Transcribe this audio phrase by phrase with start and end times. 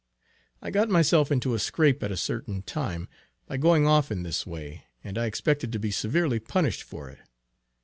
[0.63, 3.07] I got myself into a scrape at a certain time,
[3.45, 7.19] by going off in this way, and I expected to be severely punished for it.